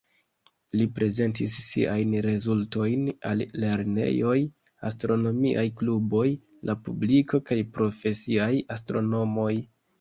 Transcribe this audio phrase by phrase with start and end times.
[0.77, 3.03] Li prezentis siajn rezultojn
[3.33, 4.33] al lernejoj,
[4.91, 6.27] astronomiaj kluboj,
[6.71, 9.51] la publiko kaj profesiaj astronomoj.